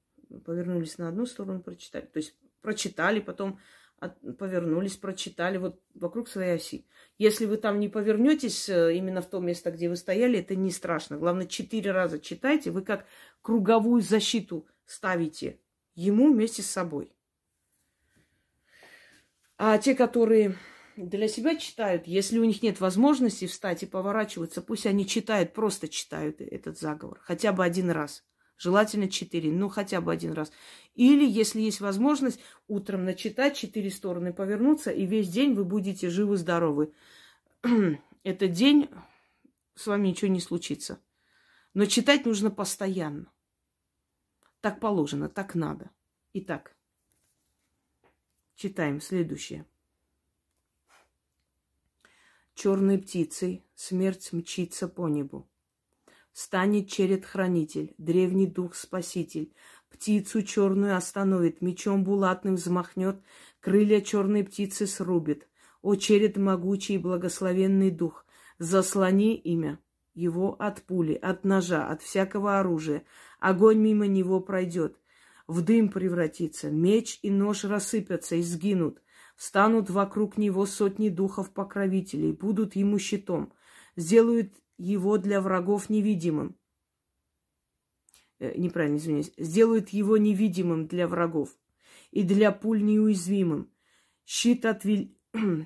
повернулись 0.45 0.97
на 0.97 1.09
одну 1.09 1.25
сторону, 1.25 1.61
прочитали. 1.61 2.05
То 2.05 2.17
есть 2.17 2.35
прочитали, 2.61 3.19
потом 3.19 3.51
от, 3.51 3.59
повернулись, 4.37 4.97
прочитали 4.97 5.57
вот 5.57 5.81
вокруг 5.93 6.27
своей 6.27 6.55
оси. 6.55 6.85
Если 7.17 7.45
вы 7.45 7.57
там 7.57 7.79
не 7.79 7.89
повернетесь 7.89 8.69
э, 8.69 8.95
именно 8.95 9.21
в 9.21 9.29
то 9.29 9.39
место, 9.39 9.71
где 9.71 9.89
вы 9.89 9.95
стояли, 9.95 10.39
это 10.39 10.55
не 10.55 10.71
страшно. 10.71 11.17
Главное, 11.17 11.45
четыре 11.47 11.91
раза 11.91 12.19
читайте, 12.19 12.71
вы 12.71 12.81
как 12.81 13.05
круговую 13.41 14.01
защиту 14.01 14.67
ставите 14.85 15.59
ему 15.95 16.33
вместе 16.33 16.61
с 16.61 16.69
собой. 16.69 17.13
А 19.57 19.77
те, 19.77 19.95
которые 19.95 20.55
для 20.97 21.27
себя 21.27 21.55
читают. 21.55 22.07
Если 22.07 22.39
у 22.39 22.43
них 22.43 22.61
нет 22.61 22.79
возможности 22.79 23.47
встать 23.47 23.83
и 23.83 23.87
поворачиваться, 23.87 24.61
пусть 24.61 24.85
они 24.85 25.05
читают, 25.05 25.53
просто 25.53 25.87
читают 25.87 26.41
этот 26.41 26.79
заговор. 26.79 27.19
Хотя 27.21 27.51
бы 27.51 27.63
один 27.63 27.89
раз. 27.89 28.23
Желательно 28.57 29.09
четыре, 29.09 29.51
ну 29.51 29.67
хотя 29.67 29.99
бы 29.99 30.13
один 30.13 30.31
раз. 30.31 30.51
Или, 30.93 31.25
если 31.25 31.59
есть 31.59 31.81
возможность, 31.81 32.39
утром 32.67 33.03
начитать, 33.03 33.57
четыре 33.57 33.91
стороны 33.91 34.33
повернуться, 34.33 34.91
и 34.91 35.05
весь 35.05 35.29
день 35.29 35.53
вы 35.53 35.65
будете 35.65 36.09
живы-здоровы. 36.09 36.93
Этот 38.23 38.51
день 38.51 38.89
с 39.75 39.87
вами 39.87 40.07
ничего 40.09 40.31
не 40.31 40.39
случится. 40.39 41.01
Но 41.73 41.85
читать 41.85 42.25
нужно 42.25 42.49
постоянно. 42.49 43.29
Так 44.61 44.79
положено, 44.79 45.27
так 45.27 45.53
надо. 45.53 45.91
Итак, 46.33 46.75
читаем 48.55 49.01
следующее. 49.01 49.65
Черной 52.53 52.97
птицей 52.97 53.65
смерть 53.75 54.31
мчится 54.31 54.87
по 54.87 55.09
небу. 55.09 55.45
Станет 56.35 56.89
черед-хранитель, 56.89 57.95
древний 57.97 58.45
дух-спаситель. 58.45 59.53
Птицу 59.89 60.41
черную 60.41 60.97
остановит, 60.97 61.61
мечом 61.61 62.03
булатным 62.03 62.55
взмахнет, 62.55 63.21
крылья 63.61 64.01
черной 64.01 64.43
птицы 64.43 64.85
срубит. 64.85 65.47
О, 65.81 65.95
черед 65.95 66.35
могучий 66.35 66.95
и 66.95 66.97
благословенный 66.97 67.89
дух, 67.89 68.25
заслони 68.59 69.37
имя 69.37 69.79
его 70.13 70.57
от 70.59 70.81
пули, 70.81 71.13
от 71.13 71.45
ножа, 71.45 71.87
от 71.87 72.01
всякого 72.01 72.59
оружия. 72.59 73.05
Огонь 73.39 73.79
мимо 73.79 74.05
него 74.05 74.41
пройдет, 74.41 74.99
в 75.47 75.61
дым 75.61 75.87
превратится, 75.87 76.69
меч 76.69 77.17
и 77.21 77.31
нож 77.31 77.63
рассыпятся 77.63 78.35
и 78.35 78.41
сгинут. 78.41 79.01
Станут 79.37 79.89
вокруг 79.89 80.37
него 80.37 80.65
сотни 80.65 81.07
духов-покровителей, 81.07 82.33
будут 82.33 82.75
ему 82.75 82.99
щитом, 82.99 83.53
сделают 83.95 84.51
его 84.77 85.17
для 85.17 85.41
врагов 85.41 85.89
невидимым. 85.89 86.57
Э, 88.39 88.57
неправильно, 88.57 88.97
извиняюсь. 88.97 89.31
Сделают 89.37 89.89
его 89.89 90.17
невидимым 90.17 90.87
для 90.87 91.07
врагов 91.07 91.57
и 92.11 92.23
для 92.23 92.51
пуль 92.51 92.83
неуязвимым. 92.83 93.71
Щит, 94.25 94.65
от 94.65 94.83
вел... 94.85 95.09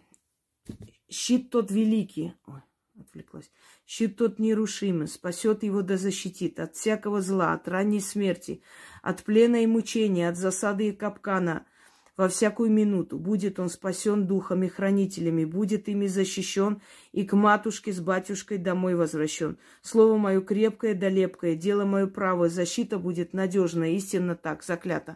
Щит 1.09 1.49
тот 1.49 1.71
великий, 1.71 2.33
Ой, 2.45 2.61
отвлеклась. 2.99 3.51
Щит 3.85 4.17
тот 4.17 4.37
нерушимый, 4.37 5.07
спасет 5.07 5.63
его 5.63 5.81
да 5.81 5.97
защитит 5.97 6.59
от 6.59 6.75
всякого 6.75 7.21
зла, 7.21 7.53
от 7.53 7.67
ранней 7.67 8.01
смерти, 8.01 8.61
от 9.01 9.23
плена 9.23 9.63
и 9.63 9.65
мучения, 9.65 10.29
от 10.29 10.37
засады 10.37 10.89
и 10.89 10.91
капкана– 10.91 11.65
во 12.19 12.27
всякую 12.27 12.69
минуту. 12.69 13.17
Будет 13.17 13.61
он 13.61 13.69
спасен 13.69 14.27
духами, 14.27 14.67
хранителями, 14.67 15.45
будет 15.45 15.87
ими 15.87 16.05
защищен 16.05 16.81
и 17.13 17.23
к 17.23 17.31
матушке 17.31 17.93
с 17.93 18.01
батюшкой 18.01 18.57
домой 18.57 18.95
возвращен. 18.95 19.57
Слово 19.81 20.17
мое 20.17 20.41
крепкое 20.41 20.95
да 20.95 21.07
лепкое, 21.07 21.55
дело 21.55 21.85
мое 21.85 22.07
правое, 22.07 22.49
защита 22.49 22.99
будет 22.99 23.31
надежная, 23.31 23.91
истинно 23.91 24.35
так, 24.35 24.63
заклято. 24.63 25.15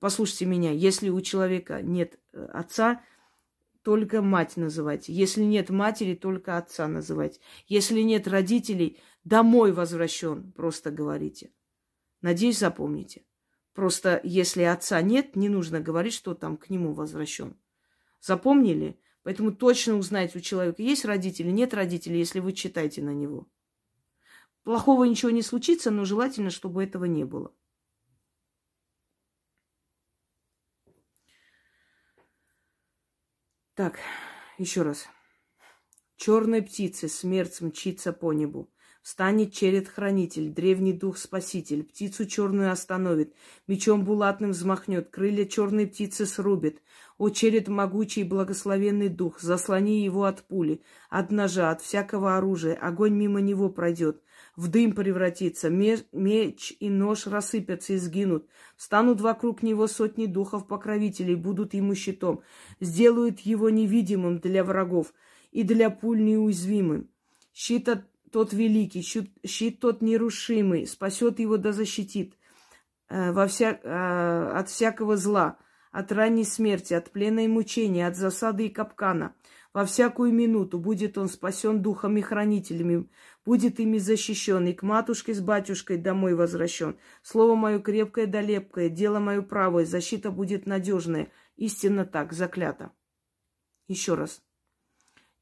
Послушайте 0.00 0.46
меня, 0.46 0.70
если 0.72 1.10
у 1.10 1.20
человека 1.20 1.82
нет 1.82 2.18
э, 2.32 2.42
отца, 2.54 3.02
только 3.82 4.22
мать 4.22 4.56
называйте. 4.56 5.12
Если 5.12 5.42
нет 5.42 5.68
матери, 5.68 6.14
только 6.14 6.56
отца 6.56 6.88
называйте. 6.88 7.38
Если 7.66 8.00
нет 8.00 8.26
родителей, 8.28 8.98
домой 9.24 9.72
возвращен, 9.72 10.52
просто 10.52 10.90
говорите. 10.90 11.52
Надеюсь, 12.22 12.60
запомните. 12.60 13.24
Просто 13.74 14.20
если 14.22 14.62
отца 14.62 15.02
нет, 15.02 15.34
не 15.36 15.48
нужно 15.48 15.80
говорить, 15.80 16.14
что 16.14 16.34
там 16.34 16.56
к 16.56 16.70
нему 16.70 16.94
возвращен. 16.94 17.56
Запомнили? 18.20 18.98
Поэтому 19.24 19.52
точно 19.52 19.96
узнайте 19.96 20.38
у 20.38 20.40
человека, 20.40 20.82
есть 20.82 21.04
родители, 21.04 21.50
нет 21.50 21.74
родителей, 21.74 22.18
если 22.18 22.40
вы 22.40 22.52
читаете 22.52 23.02
на 23.02 23.10
него. 23.10 23.48
Плохого 24.62 25.04
ничего 25.04 25.30
не 25.30 25.42
случится, 25.42 25.90
но 25.90 26.04
желательно, 26.04 26.50
чтобы 26.50 26.84
этого 26.84 27.04
не 27.04 27.24
было. 27.24 27.52
Так, 33.74 33.98
еще 34.56 34.82
раз. 34.82 35.08
Черной 36.16 36.62
птицы 36.62 37.08
смерть 37.08 37.60
мчится 37.60 38.12
по 38.12 38.32
небу. 38.32 38.72
Встанет 39.04 39.52
черед-хранитель, 39.52 40.48
древний 40.48 40.94
дух-спаситель, 40.94 41.82
птицу 41.84 42.24
черную 42.24 42.72
остановит, 42.72 43.34
мечом 43.66 44.02
булатным 44.02 44.52
взмахнет, 44.52 45.10
крылья 45.10 45.44
черной 45.44 45.86
птицы 45.86 46.24
срубит. 46.24 46.80
О, 47.18 47.28
черед 47.28 47.68
могучий 47.68 48.24
благословенный 48.24 49.10
дух, 49.10 49.42
заслони 49.42 50.02
его 50.02 50.24
от 50.24 50.42
пули, 50.44 50.80
от 51.10 51.30
ножа, 51.30 51.70
от 51.70 51.82
всякого 51.82 52.38
оружия, 52.38 52.76
огонь 52.76 53.12
мимо 53.12 53.42
него 53.42 53.68
пройдет, 53.68 54.22
в 54.56 54.68
дым 54.68 54.94
превратится, 54.94 55.68
меч 55.68 56.72
и 56.80 56.88
нож 56.88 57.26
рассыпятся 57.26 57.92
и 57.92 57.98
сгинут. 57.98 58.48
Станут 58.78 59.20
вокруг 59.20 59.62
него 59.62 59.86
сотни 59.86 60.24
духов-покровителей, 60.24 61.34
будут 61.34 61.74
ему 61.74 61.94
щитом, 61.94 62.40
сделают 62.80 63.40
его 63.40 63.68
невидимым 63.68 64.38
для 64.38 64.64
врагов 64.64 65.12
и 65.52 65.62
для 65.62 65.90
пуль 65.90 66.24
неуязвимым. 66.24 67.10
Щит 67.52 67.88
от, 67.90 68.04
тот 68.34 68.52
великий, 68.52 69.02
щит, 69.46 69.78
тот 69.78 70.02
нерушимый, 70.02 70.88
спасет 70.88 71.38
его 71.38 71.56
да 71.56 71.70
защитит 71.70 72.36
э, 73.08 73.30
во 73.30 73.46
вся, 73.46 73.78
э, 73.80 74.58
от 74.58 74.68
всякого 74.68 75.16
зла, 75.16 75.56
от 75.92 76.10
ранней 76.10 76.44
смерти, 76.44 76.94
от 76.94 77.12
плена 77.12 77.44
и 77.44 77.48
мучения, 77.48 78.08
от 78.08 78.16
засады 78.16 78.66
и 78.66 78.70
капкана. 78.70 79.36
Во 79.72 79.84
всякую 79.84 80.32
минуту 80.32 80.80
будет 80.80 81.16
он 81.16 81.28
спасен 81.28 81.80
духами 81.80 82.20
хранителями, 82.22 83.08
будет 83.46 83.78
ими 83.78 83.98
защищен, 83.98 84.66
и 84.66 84.72
к 84.72 84.82
матушке 84.82 85.32
с 85.32 85.40
батюшкой 85.40 85.98
домой 85.98 86.34
возвращен. 86.34 86.96
Слово 87.22 87.54
мое 87.54 87.78
крепкое 87.78 88.26
да 88.26 88.40
лепкое, 88.40 88.88
дело 88.88 89.20
мое 89.20 89.42
правое, 89.42 89.84
защита 89.84 90.32
будет 90.32 90.66
надежная. 90.66 91.28
Истинно 91.54 92.04
так, 92.04 92.32
заклято. 92.32 92.90
Еще 93.86 94.14
раз. 94.14 94.43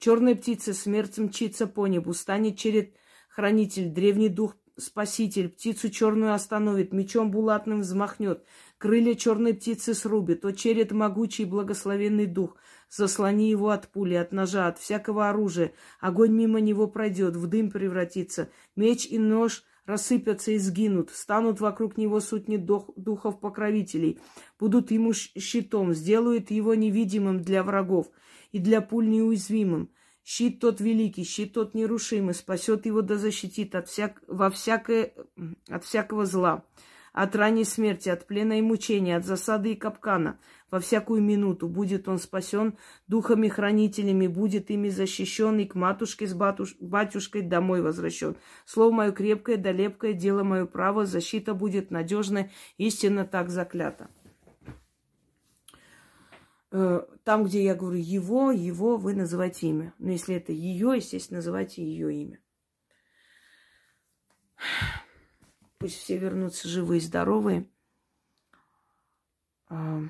Черная 0.02 0.34
птица 0.34 0.74
смерть 0.74 1.16
мчится 1.18 1.68
по 1.68 1.86
небу, 1.86 2.12
станет 2.12 2.58
черед 2.58 2.96
хранитель, 3.28 3.88
древний 3.88 4.28
дух 4.28 4.56
спаситель, 4.76 5.48
птицу 5.48 5.90
черную 5.90 6.34
остановит, 6.34 6.92
мечом 6.92 7.30
булатным 7.30 7.82
взмахнет, 7.82 8.44
крылья 8.78 9.14
черной 9.14 9.54
птицы 9.54 9.94
срубит, 9.94 10.44
о 10.44 10.50
черед 10.50 10.90
могучий 10.90 11.44
благословенный 11.44 12.26
дух, 12.26 12.56
заслони 12.90 13.48
его 13.48 13.70
от 13.70 13.92
пули, 13.92 14.14
от 14.14 14.32
ножа, 14.32 14.66
от 14.66 14.80
всякого 14.80 15.30
оружия, 15.30 15.72
огонь 16.00 16.32
мимо 16.32 16.58
него 16.58 16.88
пройдет, 16.88 17.36
в 17.36 17.46
дым 17.46 17.70
превратится, 17.70 18.50
меч 18.74 19.06
и 19.06 19.20
нож 19.20 19.62
рассыпятся 19.86 20.52
и 20.52 20.58
сгинут, 20.58 21.10
станут 21.10 21.60
вокруг 21.60 21.96
него 21.96 22.20
сотни 22.20 22.56
дух, 22.56 22.90
духов-покровителей, 22.96 24.18
будут 24.58 24.90
ему 24.90 25.12
щитом, 25.12 25.92
сделают 25.92 26.50
его 26.50 26.74
невидимым 26.74 27.42
для 27.42 27.62
врагов 27.62 28.08
и 28.52 28.58
для 28.58 28.80
пуль 28.80 29.08
неуязвимым. 29.08 29.90
Щит 30.24 30.60
тот 30.60 30.80
великий, 30.80 31.24
щит 31.24 31.52
тот 31.52 31.74
нерушимый, 31.74 32.34
спасет 32.34 32.86
его 32.86 33.02
да 33.02 33.16
защитит 33.16 33.74
от, 33.74 33.88
всяк... 33.88 34.22
во 34.28 34.50
всякое... 34.50 35.14
от 35.68 35.84
всякого 35.84 36.26
зла, 36.26 36.64
от 37.12 37.36
ранней 37.36 37.64
смерти, 37.64 38.08
от 38.08 38.26
плена 38.26 38.58
и 38.58 38.62
мучения, 38.62 39.16
от 39.16 39.24
засады 39.24 39.72
и 39.72 39.76
капкана. 39.76 40.38
Во 40.70 40.80
всякую 40.80 41.22
минуту 41.22 41.68
будет 41.68 42.08
он 42.08 42.18
спасен 42.18 42.78
духами-хранителями, 43.06 44.26
будет 44.26 44.70
ими 44.70 44.88
защищен 44.88 45.58
и 45.58 45.66
к 45.66 45.74
матушке 45.74 46.26
с 46.26 46.32
батуш... 46.32 46.76
батюшкой 46.80 47.42
домой 47.42 47.82
возвращен. 47.82 48.36
Слово 48.64 48.92
мое 48.92 49.12
крепкое 49.12 49.58
да 49.58 49.72
лепкое, 49.72 50.14
дело 50.14 50.42
мое 50.42 50.64
право, 50.64 51.04
защита 51.04 51.52
будет 51.54 51.90
надежная, 51.90 52.50
истинно 52.78 53.26
так 53.26 53.50
заклята. 53.50 54.08
Э, 56.70 57.02
там, 57.24 57.44
где 57.44 57.62
я 57.62 57.74
говорю 57.74 57.98
его, 57.98 58.50
его, 58.50 58.96
вы 58.96 59.14
называете 59.14 59.68
имя. 59.68 59.94
Но 59.98 60.12
если 60.12 60.34
это 60.34 60.52
ее, 60.52 60.94
естественно, 60.96 61.38
называйте 61.38 61.84
ее 61.84 62.14
имя. 62.14 62.38
Пусть 65.82 65.98
все 65.98 66.16
вернутся 66.16 66.68
живые 66.68 66.98
и 66.98 67.04
здоровые. 67.04 67.68
А, 69.66 70.00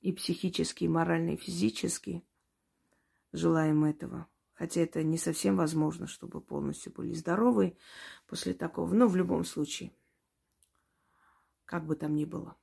и 0.00 0.10
психически, 0.10 0.84
и 0.84 0.88
морально, 0.88 1.32
и 1.32 1.36
физически. 1.36 2.24
Желаем 3.32 3.84
этого. 3.84 4.26
Хотя 4.54 4.80
это 4.80 5.02
не 5.02 5.18
совсем 5.18 5.56
возможно, 5.56 6.06
чтобы 6.06 6.40
полностью 6.40 6.94
были 6.94 7.12
здоровы 7.12 7.76
после 8.26 8.54
такого. 8.54 8.94
Но 8.94 9.06
в 9.06 9.16
любом 9.16 9.44
случае, 9.44 9.92
как 11.66 11.84
бы 11.84 11.94
там 11.94 12.16
ни 12.16 12.24
было. 12.24 12.56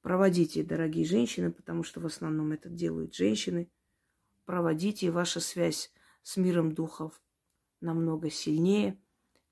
Проводите, 0.00 0.62
дорогие 0.62 1.04
женщины, 1.04 1.52
потому 1.52 1.82
что 1.82 2.00
в 2.00 2.06
основном 2.06 2.52
это 2.52 2.70
делают 2.70 3.14
женщины. 3.14 3.70
Проводите, 4.46 5.10
ваша 5.10 5.40
связь 5.40 5.92
с 6.22 6.38
миром 6.38 6.72
духов 6.72 7.20
намного 7.82 8.30
сильнее, 8.30 8.98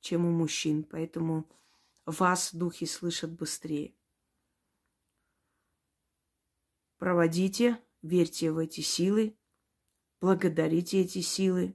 чем 0.04 0.26
у 0.26 0.30
мужчин. 0.30 0.84
Поэтому 0.84 1.48
вас 2.06 2.54
духи 2.54 2.86
слышат 2.86 3.32
быстрее. 3.32 3.94
Проводите, 6.98 7.82
верьте 8.02 8.52
в 8.52 8.58
эти 8.58 8.80
силы, 8.80 9.36
благодарите 10.20 11.00
эти 11.00 11.20
силы 11.20 11.74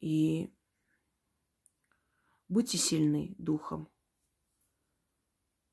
и 0.00 0.50
будьте 2.48 2.78
сильны 2.78 3.34
духом. 3.38 3.88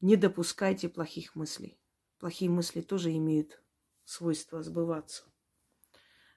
Не 0.01 0.15
допускайте 0.15 0.89
плохих 0.89 1.36
мыслей 1.36 1.79
плохие 2.25 2.49
мысли 2.49 2.81
тоже 2.81 3.15
имеют 3.15 3.62
свойство 4.03 4.63
сбываться. 4.63 5.25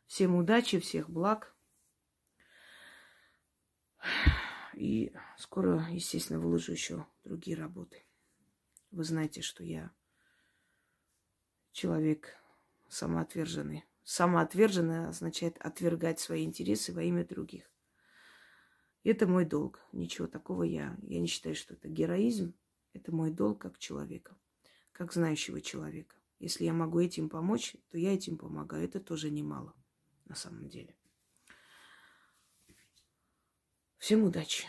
Всем 0.06 0.34
удачи, 0.36 0.78
всех 0.78 1.08
благ. 1.08 1.56
И 4.78 5.12
скоро, 5.36 5.86
естественно, 5.90 6.38
выложу 6.38 6.72
еще 6.72 7.06
другие 7.24 7.56
работы. 7.56 8.04
Вы 8.90 9.04
знаете, 9.04 9.42
что 9.42 9.64
я 9.64 9.90
человек 11.72 12.36
самоотверженный. 12.88 13.84
Самоотверженный 14.04 15.08
означает 15.08 15.58
отвергать 15.58 16.20
свои 16.20 16.44
интересы 16.44 16.92
во 16.92 17.02
имя 17.02 17.26
других. 17.26 17.70
Это 19.02 19.26
мой 19.26 19.44
долг. 19.44 19.80
Ничего 19.92 20.26
такого 20.28 20.62
я... 20.62 20.96
Я 21.02 21.20
не 21.20 21.26
считаю, 21.26 21.54
что 21.54 21.74
это 21.74 21.88
героизм. 21.88 22.54
Это 22.92 23.12
мой 23.12 23.30
долг 23.30 23.60
как 23.60 23.78
человека 23.78 24.36
как 24.98 25.12
знающего 25.12 25.60
человека. 25.60 26.16
Если 26.40 26.64
я 26.64 26.72
могу 26.72 26.98
этим 26.98 27.28
помочь, 27.28 27.76
то 27.90 27.98
я 27.98 28.12
этим 28.12 28.36
помогаю. 28.36 28.84
Это 28.84 28.98
тоже 28.98 29.30
немало 29.30 29.72
на 30.24 30.34
самом 30.34 30.68
деле. 30.68 30.97
Всем 33.98 34.24
удачи! 34.24 34.64